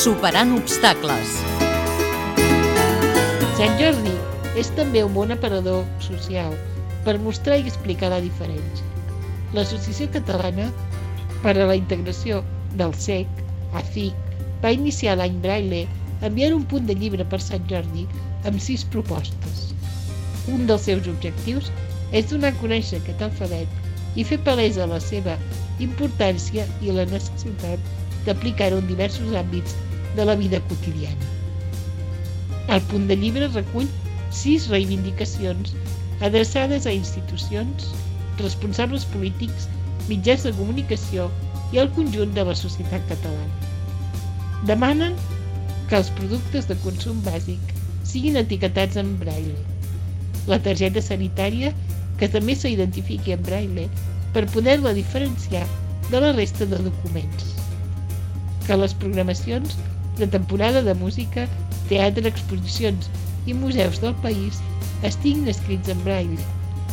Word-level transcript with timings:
Superant 0.00 0.54
obstacles. 0.56 1.32
Sant 3.58 3.74
Jordi 3.76 4.14
és 4.56 4.70
també 4.78 5.02
un 5.04 5.12
bon 5.12 5.34
aparador 5.34 5.82
social 6.00 6.54
per 7.04 7.18
mostrar 7.20 7.58
i 7.60 7.66
explicar 7.68 8.08
la 8.08 8.22
diferència. 8.24 8.86
L'Associació 9.52 10.06
Catalana 10.14 10.70
per 11.42 11.52
a 11.52 11.66
la 11.68 11.76
Integració 11.76 12.38
del 12.80 12.96
SEC, 12.96 13.42
ACIC, 13.82 14.16
va 14.64 14.72
iniciar 14.78 15.18
l'any 15.20 15.36
Braille 15.44 15.82
enviant 16.30 16.56
un 16.56 16.64
punt 16.72 16.88
de 16.88 16.96
llibre 16.96 17.28
per 17.28 17.42
Sant 17.44 17.68
Jordi 17.68 18.06
amb 18.48 18.56
sis 18.68 18.86
propostes. 18.96 19.66
Un 20.48 20.64
dels 20.70 20.88
seus 20.88 21.12
objectius 21.12 21.68
és 22.16 22.32
donar 22.32 22.54
a 22.54 22.60
conèixer 22.64 23.02
aquest 23.02 23.28
alfabet 23.28 24.16
i 24.16 24.24
fer 24.24 24.40
palesa 24.48 24.88
la 24.88 25.04
seva 25.10 25.36
importància 25.90 26.64
i 26.80 26.88
la 26.88 27.04
necessitat 27.12 27.94
d'aplicar-ho 28.24 28.80
en 28.80 28.88
diversos 28.88 29.36
àmbits 29.36 29.76
de 30.16 30.24
la 30.24 30.34
vida 30.34 30.60
quotidiana. 30.68 31.30
El 32.68 32.80
punt 32.90 33.08
de 33.10 33.16
llibre 33.18 33.48
recull 33.48 33.88
sis 34.30 34.68
reivindicacions 34.70 35.74
adreçades 36.20 36.86
a 36.86 36.92
institucions, 36.92 37.90
responsables 38.38 39.06
polítics, 39.14 39.66
mitjans 40.08 40.44
de 40.46 40.52
comunicació 40.58 41.28
i 41.72 41.80
al 41.82 41.90
conjunt 41.96 42.34
de 42.36 42.44
la 42.46 42.54
societat 42.54 43.04
catalana. 43.08 43.68
Demanen 44.68 45.16
que 45.88 45.98
els 45.98 46.10
productes 46.18 46.68
de 46.70 46.76
consum 46.84 47.20
bàsic 47.26 47.74
siguin 48.06 48.38
etiquetats 48.40 48.98
en 49.00 49.14
braille, 49.22 49.56
la 50.50 50.58
targeta 50.62 51.02
sanitària 51.04 51.72
que 52.20 52.28
també 52.28 52.56
s'identifiqui 52.58 53.34
en 53.34 53.42
braille 53.46 53.86
per 54.34 54.44
poder-la 54.54 54.92
diferenciar 54.96 55.64
de 56.10 56.20
la 56.22 56.34
resta 56.36 56.66
de 56.66 56.78
documents, 56.84 57.54
que 58.66 58.76
les 58.76 58.94
programacions 59.02 59.78
de 60.20 60.28
temporada 60.28 60.82
de 60.86 60.94
música, 60.94 61.46
teatre, 61.88 62.28
exposicions 62.28 63.08
i 63.48 63.56
museus 63.56 64.00
del 64.02 64.14
país 64.24 64.60
estiguin 65.08 65.48
escrits 65.48 65.88
en 65.88 66.00
braille 66.04 66.48